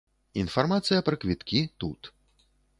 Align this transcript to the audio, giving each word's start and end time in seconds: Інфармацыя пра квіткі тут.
Інфармацыя 0.43 1.05
пра 1.11 1.15
квіткі 1.25 1.63
тут. 1.85 2.13